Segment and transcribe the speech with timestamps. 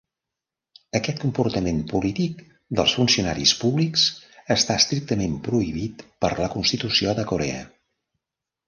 [0.99, 2.41] Aquest comportament polític
[2.79, 4.09] dels funcionaris públics
[4.57, 7.65] està estrictament prohibit per la constitució de Corea.